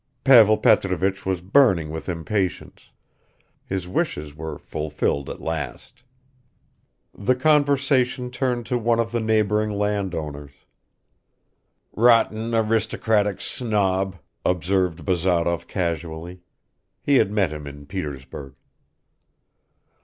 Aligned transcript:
Pavel 0.23 0.57
Petrovich 0.57 1.27
was 1.27 1.41
burning 1.41 1.91
with 1.91 2.09
impatience; 2.09 2.89
his 3.67 3.87
wishes 3.87 4.35
were 4.35 4.57
fulfilled 4.57 5.29
at 5.29 5.39
last. 5.39 6.01
The 7.13 7.35
conversation 7.35 8.31
turned 8.31 8.65
to 8.65 8.79
one 8.79 8.99
of 8.99 9.11
the 9.11 9.19
neighboring 9.19 9.69
landowners. 9.69 10.53
"Rotten 11.95 12.55
aristocratic 12.55 13.41
snob," 13.41 14.15
observed 14.43 15.05
Bazarov 15.05 15.67
casually; 15.67 16.41
he 17.03 17.17
had 17.17 17.31
met 17.31 17.51
him 17.51 17.67
in 17.67 17.85
Petersburg. 17.85 18.55